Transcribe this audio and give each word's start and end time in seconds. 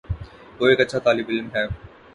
وہ 0.59 0.67
ایک 0.67 0.79
اچھا 0.81 0.99
طالب 0.99 1.29
علم 1.29 1.47
ہے 1.55 1.65